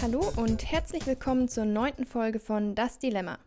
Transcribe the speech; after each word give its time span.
Hallo 0.00 0.32
und 0.36 0.72
herzlich 0.72 1.06
willkommen 1.06 1.46
zur 1.48 1.66
neunten 1.66 2.06
Folge 2.06 2.38
von 2.40 2.74
Das 2.74 2.98
Dilemma. 2.98 3.38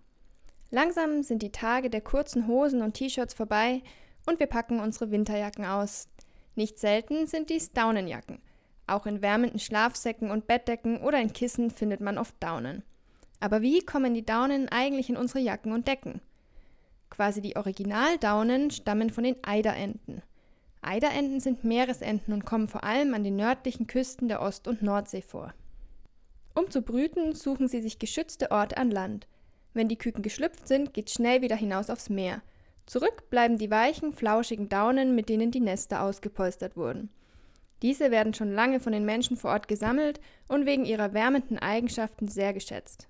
Langsam 0.69 1.23
sind 1.23 1.41
die 1.41 1.51
Tage 1.51 1.89
der 1.89 2.01
kurzen 2.01 2.47
Hosen 2.47 2.83
und 2.83 2.93
T-Shirts 2.93 3.33
vorbei 3.33 3.81
und 4.27 4.39
wir 4.39 4.45
packen 4.45 4.79
unsere 4.79 5.09
Winterjacken 5.09 5.65
aus. 5.65 6.09
Nicht 6.53 6.77
selten 6.77 7.25
sind 7.25 7.49
dies 7.49 7.71
Daunenjacken. 7.71 8.39
Auch 8.85 9.07
in 9.07 9.23
wärmenden 9.23 9.59
Schlafsäcken 9.59 10.29
und 10.29 10.45
Bettdecken 10.45 11.01
oder 11.01 11.19
in 11.19 11.33
Kissen 11.33 11.71
findet 11.71 12.01
man 12.01 12.19
oft 12.19 12.35
Daunen. 12.39 12.83
Aber 13.39 13.63
wie 13.63 13.83
kommen 13.83 14.13
die 14.13 14.25
Daunen 14.25 14.69
eigentlich 14.69 15.09
in 15.09 15.17
unsere 15.17 15.39
Jacken 15.39 15.71
und 15.71 15.87
Decken? 15.87 16.21
Quasi 17.09 17.41
die 17.41 17.55
Originaldaunen 17.55 18.69
stammen 18.69 19.09
von 19.09 19.23
den 19.23 19.43
Eiderenten. 19.43 20.21
Eiderenten 20.85 21.39
sind 21.39 21.63
Meeresenten 21.63 22.33
und 22.33 22.45
kommen 22.45 22.67
vor 22.67 22.83
allem 22.83 23.13
an 23.13 23.23
den 23.23 23.35
nördlichen 23.35 23.87
Küsten 23.87 24.27
der 24.27 24.41
Ost- 24.41 24.67
und 24.67 24.81
Nordsee 24.81 25.21
vor. 25.21 25.53
Um 26.55 26.69
zu 26.69 26.81
brüten, 26.81 27.33
suchen 27.33 27.67
sie 27.67 27.81
sich 27.81 27.99
geschützte 27.99 28.51
Orte 28.51 28.77
an 28.77 28.91
Land. 28.91 29.27
Wenn 29.73 29.89
die 29.89 29.97
Küken 29.97 30.21
geschlüpft 30.21 30.67
sind, 30.67 30.93
geht's 30.93 31.13
schnell 31.13 31.41
wieder 31.41 31.55
hinaus 31.55 31.89
aufs 31.89 32.09
Meer. 32.09 32.41
Zurück 32.85 33.29
bleiben 33.29 33.57
die 33.57 33.71
weichen, 33.71 34.13
flauschigen 34.13 34.69
Daunen, 34.69 35.15
mit 35.15 35.29
denen 35.29 35.51
die 35.51 35.61
Nester 35.61 36.01
ausgepolstert 36.03 36.75
wurden. 36.75 37.09
Diese 37.81 38.11
werden 38.11 38.33
schon 38.33 38.53
lange 38.53 38.79
von 38.79 38.93
den 38.93 39.05
Menschen 39.05 39.35
vor 39.35 39.51
Ort 39.51 39.67
gesammelt 39.67 40.19
und 40.47 40.65
wegen 40.65 40.85
ihrer 40.85 41.13
wärmenden 41.13 41.59
Eigenschaften 41.59 42.27
sehr 42.27 42.53
geschätzt. 42.53 43.07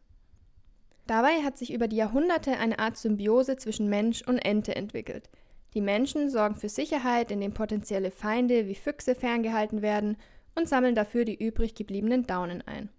Dabei 1.05 1.43
hat 1.43 1.57
sich 1.57 1.73
über 1.73 1.87
die 1.87 1.97
Jahrhunderte 1.97 2.57
eine 2.57 2.79
Art 2.79 2.97
Symbiose 2.97 3.57
zwischen 3.57 3.89
Mensch 3.89 4.21
und 4.21 4.39
Ente 4.39 4.75
entwickelt. 4.75 5.29
Die 5.73 5.81
Menschen 5.81 6.29
sorgen 6.29 6.55
für 6.55 6.69
Sicherheit, 6.69 7.31
indem 7.31 7.53
potenzielle 7.53 8.11
Feinde 8.11 8.67
wie 8.67 8.75
Füchse 8.75 9.15
ferngehalten 9.15 9.81
werden 9.81 10.17
und 10.55 10.69
sammeln 10.69 10.93
dafür 10.93 11.25
die 11.25 11.43
übrig 11.43 11.73
gebliebenen 11.73 12.27
Daunen 12.27 12.61
ein. 12.67 12.89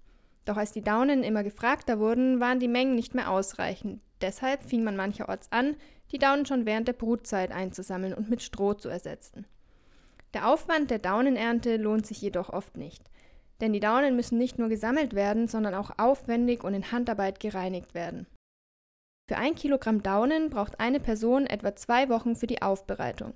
Doch 0.44 0.56
als 0.56 0.72
die 0.72 0.82
Daunen 0.82 1.22
immer 1.22 1.44
gefragter 1.44 1.98
wurden, 1.98 2.40
waren 2.40 2.60
die 2.60 2.68
Mengen 2.68 2.94
nicht 2.94 3.14
mehr 3.14 3.30
ausreichend. 3.30 4.00
Deshalb 4.20 4.62
fing 4.62 4.84
man 4.84 4.96
mancherorts 4.96 5.50
an, 5.52 5.76
die 6.10 6.18
Daunen 6.18 6.46
schon 6.46 6.66
während 6.66 6.88
der 6.88 6.92
Brutzeit 6.94 7.52
einzusammeln 7.52 8.12
und 8.12 8.28
mit 8.28 8.42
Stroh 8.42 8.74
zu 8.74 8.88
ersetzen. 8.88 9.46
Der 10.34 10.48
Aufwand 10.48 10.90
der 10.90 10.98
Daunenernte 10.98 11.76
lohnt 11.76 12.06
sich 12.06 12.20
jedoch 12.20 12.50
oft 12.50 12.76
nicht. 12.76 13.10
Denn 13.60 13.72
die 13.72 13.80
Daunen 13.80 14.16
müssen 14.16 14.36
nicht 14.36 14.58
nur 14.58 14.68
gesammelt 14.68 15.14
werden, 15.14 15.46
sondern 15.46 15.74
auch 15.74 15.92
aufwendig 15.96 16.64
und 16.64 16.74
in 16.74 16.90
Handarbeit 16.90 17.38
gereinigt 17.38 17.94
werden. 17.94 18.26
Für 19.26 19.38
ein 19.38 19.54
Kilogramm 19.54 20.02
Daunen 20.02 20.50
braucht 20.50 20.80
eine 20.80 21.00
Person 21.00 21.46
etwa 21.46 21.74
zwei 21.74 22.10
Wochen 22.10 22.36
für 22.36 22.46
die 22.46 22.60
Aufbereitung. 22.60 23.32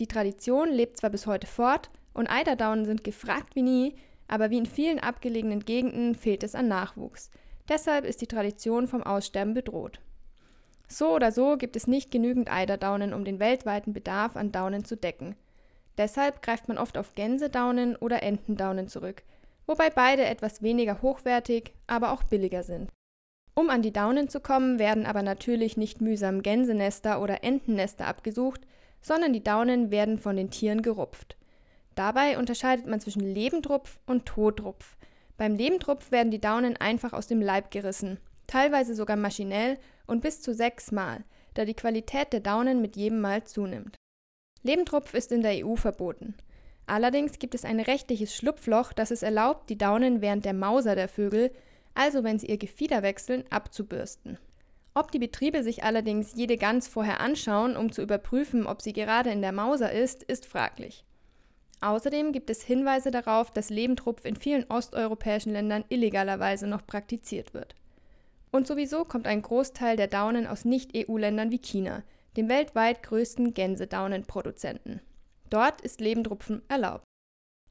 Die 0.00 0.06
Tradition 0.06 0.70
lebt 0.70 0.96
zwar 0.96 1.10
bis 1.10 1.26
heute 1.26 1.46
fort 1.46 1.90
und 2.14 2.30
Eiderdaunen 2.30 2.86
sind 2.86 3.04
gefragt 3.04 3.54
wie 3.54 3.62
nie, 3.62 3.94
aber 4.26 4.48
wie 4.48 4.56
in 4.56 4.64
vielen 4.64 4.98
abgelegenen 4.98 5.60
Gegenden 5.60 6.14
fehlt 6.14 6.42
es 6.42 6.54
an 6.54 6.68
Nachwuchs. 6.68 7.30
Deshalb 7.68 8.06
ist 8.06 8.22
die 8.22 8.26
Tradition 8.26 8.88
vom 8.88 9.02
Aussterben 9.02 9.52
bedroht. 9.52 10.00
So 10.88 11.14
oder 11.14 11.30
so 11.30 11.58
gibt 11.58 11.76
es 11.76 11.86
nicht 11.86 12.10
genügend 12.10 12.50
Eiderdaunen, 12.50 13.12
um 13.12 13.26
den 13.26 13.38
weltweiten 13.38 13.92
Bedarf 13.92 14.34
an 14.34 14.50
Daunen 14.50 14.84
zu 14.86 14.96
decken. 14.96 15.36
Deshalb 15.98 16.40
greift 16.40 16.68
man 16.68 16.78
oft 16.78 16.96
auf 16.96 17.14
Gänsedaunen 17.14 17.96
oder 17.96 18.22
Entendaunen 18.22 18.88
zurück, 18.88 19.22
wobei 19.66 19.90
beide 19.90 20.24
etwas 20.24 20.62
weniger 20.62 21.02
hochwertig, 21.02 21.74
aber 21.86 22.12
auch 22.12 22.22
billiger 22.22 22.62
sind. 22.62 22.90
Um 23.54 23.68
an 23.68 23.82
die 23.82 23.92
Daunen 23.92 24.28
zu 24.28 24.40
kommen, 24.40 24.78
werden 24.78 25.04
aber 25.04 25.22
natürlich 25.22 25.76
nicht 25.76 26.00
mühsam 26.00 26.42
Gänsenester 26.42 27.20
oder 27.20 27.44
Entennester 27.44 28.06
abgesucht, 28.06 28.62
sondern 29.02 29.32
die 29.32 29.42
Daunen 29.42 29.90
werden 29.90 30.18
von 30.18 30.36
den 30.36 30.50
Tieren 30.50 30.80
gerupft. 30.82 31.36
Dabei 31.94 32.38
unterscheidet 32.38 32.86
man 32.86 33.00
zwischen 33.00 33.20
Lebendrupf 33.20 33.98
und 34.06 34.24
Todrupf. 34.24 34.96
Beim 35.36 35.54
Lebendrupf 35.54 36.10
werden 36.10 36.30
die 36.30 36.40
Daunen 36.40 36.76
einfach 36.76 37.12
aus 37.12 37.26
dem 37.26 37.42
Leib 37.42 37.70
gerissen, 37.70 38.18
teilweise 38.46 38.94
sogar 38.94 39.16
maschinell 39.16 39.78
und 40.06 40.22
bis 40.22 40.40
zu 40.40 40.54
sechs 40.54 40.92
Mal, 40.92 41.24
da 41.54 41.64
die 41.64 41.74
Qualität 41.74 42.32
der 42.32 42.40
Daunen 42.40 42.80
mit 42.80 42.96
jedem 42.96 43.20
Mal 43.20 43.44
zunimmt. 43.44 43.96
Lebendrupf 44.62 45.12
ist 45.12 45.32
in 45.32 45.42
der 45.42 45.66
EU 45.66 45.74
verboten. 45.74 46.34
Allerdings 46.86 47.38
gibt 47.38 47.54
es 47.54 47.64
ein 47.64 47.80
rechtliches 47.80 48.34
Schlupfloch, 48.34 48.92
das 48.92 49.10
es 49.10 49.22
erlaubt, 49.22 49.68
die 49.68 49.78
Daunen 49.78 50.20
während 50.20 50.44
der 50.44 50.54
Mauser 50.54 50.94
der 50.94 51.08
Vögel, 51.08 51.50
also 51.94 52.24
wenn 52.24 52.38
sie 52.38 52.46
ihr 52.46 52.58
Gefieder 52.58 53.02
wechseln, 53.02 53.44
abzubürsten. 53.50 54.38
Ob 54.94 55.10
die 55.10 55.18
Betriebe 55.18 55.62
sich 55.62 55.84
allerdings 55.84 56.34
jede 56.34 56.56
Gans 56.56 56.86
vorher 56.86 57.20
anschauen, 57.20 57.76
um 57.76 57.92
zu 57.92 58.02
überprüfen, 58.02 58.66
ob 58.66 58.82
sie 58.82 58.92
gerade 58.92 59.30
in 59.30 59.40
der 59.40 59.52
Mauser 59.52 59.90
ist, 59.90 60.22
ist 60.22 60.44
fraglich. 60.44 61.04
Außerdem 61.80 62.32
gibt 62.32 62.50
es 62.50 62.62
Hinweise 62.62 63.10
darauf, 63.10 63.50
dass 63.50 63.70
Lebendrupf 63.70 64.24
in 64.24 64.36
vielen 64.36 64.64
osteuropäischen 64.70 65.52
Ländern 65.52 65.84
illegalerweise 65.88 66.66
noch 66.66 66.86
praktiziert 66.86 67.54
wird. 67.54 67.74
Und 68.52 68.66
sowieso 68.66 69.04
kommt 69.04 69.26
ein 69.26 69.42
Großteil 69.42 69.96
der 69.96 70.06
Daunen 70.06 70.46
aus 70.46 70.64
Nicht-EU-Ländern 70.64 71.50
wie 71.50 71.58
China, 71.58 72.04
dem 72.36 72.48
weltweit 72.48 73.02
größten 73.02 73.54
Gänsedaunenproduzenten. 73.54 75.00
Dort 75.50 75.80
ist 75.80 76.00
Lebendrupfen 76.00 76.62
erlaubt. 76.68 77.04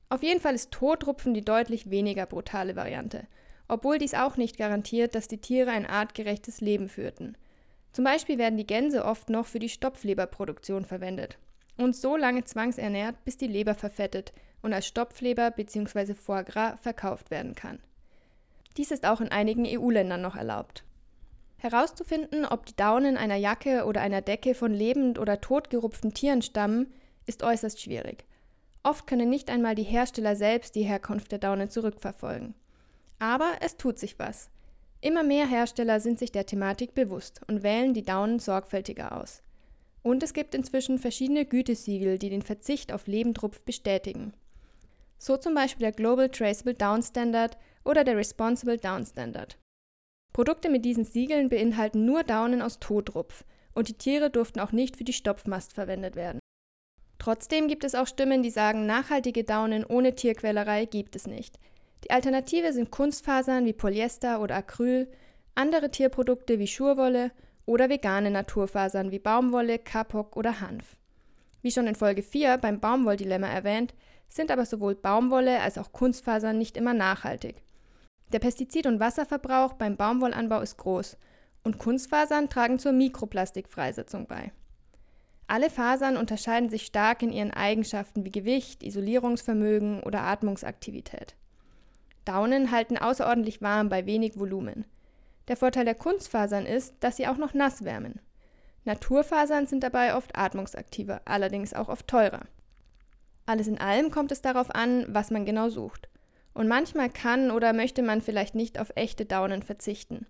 Auf 0.09 0.23
jeden 0.23 0.41
Fall 0.41 0.55
ist 0.55 0.71
Todrupfen 0.71 1.33
die 1.33 1.45
deutlich 1.45 1.89
weniger 1.89 2.25
brutale 2.25 2.75
Variante, 2.75 3.27
obwohl 3.71 3.97
dies 3.97 4.13
auch 4.13 4.35
nicht 4.35 4.57
garantiert, 4.57 5.15
dass 5.15 5.29
die 5.29 5.37
Tiere 5.37 5.71
ein 5.71 5.85
artgerechtes 5.85 6.59
Leben 6.59 6.89
führten. 6.89 7.37
Zum 7.93 8.03
Beispiel 8.03 8.37
werden 8.37 8.57
die 8.57 8.67
Gänse 8.67 9.05
oft 9.05 9.29
noch 9.29 9.45
für 9.45 9.59
die 9.59 9.69
Stopfleberproduktion 9.69 10.83
verwendet 10.83 11.37
und 11.77 11.95
so 11.95 12.17
lange 12.17 12.43
zwangsernährt, 12.43 13.23
bis 13.23 13.37
die 13.37 13.47
Leber 13.47 13.73
verfettet 13.73 14.33
und 14.61 14.73
als 14.73 14.87
Stopfleber 14.87 15.51
bzw. 15.51 16.15
Foie 16.15 16.43
Gras 16.43 16.79
verkauft 16.81 17.31
werden 17.31 17.55
kann. 17.55 17.79
Dies 18.75 18.91
ist 18.91 19.05
auch 19.05 19.21
in 19.21 19.31
einigen 19.31 19.65
EU-Ländern 19.65 20.21
noch 20.21 20.35
erlaubt. 20.35 20.83
Herauszufinden, 21.55 22.45
ob 22.45 22.65
die 22.65 22.75
Daunen 22.75 23.15
einer 23.15 23.37
Jacke 23.37 23.85
oder 23.85 24.01
einer 24.01 24.21
Decke 24.21 24.53
von 24.53 24.73
lebend 24.73 25.17
oder 25.17 25.39
totgerupften 25.39 26.13
Tieren 26.13 26.41
stammen, 26.41 26.93
ist 27.25 27.41
äußerst 27.41 27.81
schwierig. 27.81 28.25
Oft 28.83 29.07
können 29.07 29.29
nicht 29.29 29.49
einmal 29.49 29.75
die 29.75 29.83
Hersteller 29.83 30.35
selbst 30.35 30.75
die 30.75 30.83
Herkunft 30.83 31.31
der 31.31 31.39
Daunen 31.39 31.69
zurückverfolgen. 31.69 32.53
Aber 33.21 33.57
es 33.59 33.77
tut 33.77 33.99
sich 33.99 34.17
was. 34.17 34.49
Immer 34.99 35.21
mehr 35.21 35.45
Hersteller 35.45 35.99
sind 35.99 36.17
sich 36.17 36.31
der 36.31 36.47
Thematik 36.47 36.95
bewusst 36.95 37.41
und 37.47 37.61
wählen 37.61 37.93
die 37.93 38.01
Daunen 38.01 38.39
sorgfältiger 38.39 39.15
aus. 39.21 39.43
Und 40.01 40.23
es 40.23 40.33
gibt 40.33 40.55
inzwischen 40.55 40.97
verschiedene 40.97 41.45
Gütesiegel, 41.45 42.17
die 42.17 42.31
den 42.31 42.41
Verzicht 42.41 42.91
auf 42.91 43.05
Lebendrupf 43.05 43.61
bestätigen. 43.61 44.33
So 45.19 45.37
zum 45.37 45.53
Beispiel 45.53 45.83
der 45.83 45.91
Global 45.91 46.29
Traceable 46.29 46.73
Down 46.73 47.03
Standard 47.03 47.59
oder 47.85 48.03
der 48.03 48.17
Responsible 48.17 48.77
Down 48.77 49.05
Standard. 49.05 49.59
Produkte 50.33 50.69
mit 50.69 50.83
diesen 50.83 51.05
Siegeln 51.05 51.49
beinhalten 51.49 52.05
nur 52.05 52.23
Daunen 52.23 52.63
aus 52.63 52.79
Todrupf 52.79 53.45
und 53.75 53.87
die 53.87 53.99
Tiere 53.99 54.31
durften 54.31 54.59
auch 54.59 54.71
nicht 54.71 54.97
für 54.97 55.03
die 55.03 55.13
Stopfmast 55.13 55.73
verwendet 55.73 56.15
werden. 56.15 56.39
Trotzdem 57.19 57.67
gibt 57.67 57.83
es 57.83 57.93
auch 57.93 58.07
Stimmen, 58.07 58.41
die 58.41 58.49
sagen, 58.49 58.87
nachhaltige 58.87 59.43
Daunen 59.43 59.85
ohne 59.85 60.15
Tierquälerei 60.15 60.85
gibt 60.85 61.15
es 61.15 61.27
nicht. 61.27 61.59
Die 62.03 62.11
Alternative 62.11 62.73
sind 62.73 62.91
Kunstfasern 62.91 63.65
wie 63.65 63.73
Polyester 63.73 64.41
oder 64.41 64.55
Acryl, 64.55 65.07
andere 65.55 65.91
Tierprodukte 65.91 66.59
wie 66.59 66.67
Schurwolle 66.67 67.31
oder 67.65 67.89
vegane 67.89 68.31
Naturfasern 68.31 69.11
wie 69.11 69.19
Baumwolle, 69.19 69.79
Kapok 69.79 70.35
oder 70.35 70.61
Hanf. 70.61 70.97
Wie 71.61 71.71
schon 71.71 71.87
in 71.87 71.95
Folge 71.95 72.23
4 72.23 72.57
beim 72.57 72.79
Baumwolldilemma 72.79 73.47
erwähnt, 73.47 73.93
sind 74.29 74.49
aber 74.49 74.65
sowohl 74.65 74.95
Baumwolle 74.95 75.59
als 75.59 75.77
auch 75.77 75.91
Kunstfasern 75.91 76.57
nicht 76.57 76.77
immer 76.77 76.93
nachhaltig. 76.93 77.61
Der 78.31 78.39
Pestizid- 78.39 78.87
und 78.87 78.99
Wasserverbrauch 78.99 79.73
beim 79.73 79.97
Baumwollanbau 79.97 80.61
ist 80.61 80.77
groß 80.77 81.17
und 81.63 81.77
Kunstfasern 81.77 82.49
tragen 82.49 82.79
zur 82.79 82.93
Mikroplastikfreisetzung 82.93 84.25
bei. 84.25 84.51
Alle 85.47 85.69
Fasern 85.69 86.15
unterscheiden 86.15 86.69
sich 86.69 86.85
stark 86.85 87.21
in 87.21 87.33
ihren 87.33 87.51
Eigenschaften 87.51 88.23
wie 88.23 88.31
Gewicht, 88.31 88.83
Isolierungsvermögen 88.83 90.01
oder 90.01 90.21
Atmungsaktivität. 90.21 91.35
Daunen 92.25 92.71
halten 92.71 92.97
außerordentlich 92.97 93.61
warm 93.61 93.89
bei 93.89 94.05
wenig 94.05 94.37
Volumen. 94.37 94.85
Der 95.47 95.57
Vorteil 95.57 95.85
der 95.85 95.95
Kunstfasern 95.95 96.65
ist, 96.65 96.95
dass 96.99 97.17
sie 97.17 97.27
auch 97.27 97.37
noch 97.37 97.53
nass 97.53 97.83
wärmen. 97.83 98.19
Naturfasern 98.85 99.67
sind 99.67 99.83
dabei 99.83 100.15
oft 100.15 100.35
atmungsaktiver, 100.35 101.21
allerdings 101.25 101.73
auch 101.73 101.89
oft 101.89 102.07
teurer. 102.07 102.41
Alles 103.45 103.67
in 103.67 103.79
allem 103.79 104.11
kommt 104.11 104.31
es 104.31 104.41
darauf 104.41 104.73
an, 104.73 105.05
was 105.09 105.31
man 105.31 105.45
genau 105.45 105.69
sucht. 105.69 106.09
Und 106.53 106.67
manchmal 106.67 107.09
kann 107.09 107.51
oder 107.51 107.73
möchte 107.73 108.01
man 108.01 108.21
vielleicht 108.21 108.55
nicht 108.55 108.79
auf 108.79 108.91
echte 108.95 109.25
Daunen 109.25 109.63
verzichten. 109.63 110.25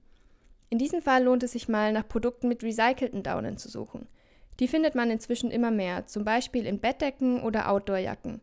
In 0.70 0.78
diesem 0.78 1.02
Fall 1.02 1.24
lohnt 1.24 1.44
es 1.44 1.52
sich 1.52 1.68
mal 1.68 1.92
nach 1.92 2.08
Produkten 2.08 2.48
mit 2.48 2.64
recycelten 2.64 3.24
Daunen 3.24 3.58
zu 3.58 3.70
suchen. 3.70 4.08
Die 4.60 4.68
findet 4.68 4.96
man 4.96 5.12
inzwischen 5.12 5.52
immer 5.52 5.72
mehr, 5.72 6.08
zum 6.08 6.24
Beispiel 6.24 6.66
in 6.66 6.80
Bettdecken 6.80 7.42
oder 7.42 7.70
Outdoorjacken. 7.70 8.42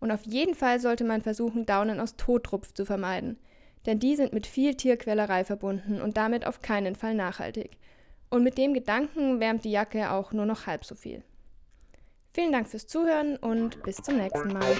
Und 0.00 0.10
auf 0.10 0.24
jeden 0.24 0.54
Fall 0.54 0.80
sollte 0.80 1.04
man 1.04 1.22
versuchen, 1.22 1.66
Daunen 1.66 2.00
aus 2.00 2.16
Totrupf 2.16 2.72
zu 2.72 2.84
vermeiden, 2.84 3.38
denn 3.86 3.98
die 3.98 4.16
sind 4.16 4.32
mit 4.32 4.46
viel 4.46 4.74
Tierquälerei 4.74 5.44
verbunden 5.44 6.00
und 6.00 6.16
damit 6.16 6.46
auf 6.46 6.62
keinen 6.62 6.96
Fall 6.96 7.14
nachhaltig. 7.14 7.76
Und 8.30 8.42
mit 8.42 8.58
dem 8.58 8.74
Gedanken 8.74 9.40
wärmt 9.40 9.64
die 9.64 9.72
Jacke 9.72 10.10
auch 10.10 10.32
nur 10.32 10.46
noch 10.46 10.66
halb 10.66 10.84
so 10.84 10.94
viel. 10.94 11.22
Vielen 12.32 12.52
Dank 12.52 12.68
fürs 12.68 12.86
Zuhören 12.86 13.36
und 13.36 13.82
bis 13.82 13.96
zum 13.96 14.16
nächsten 14.16 14.52
Mal. 14.52 14.76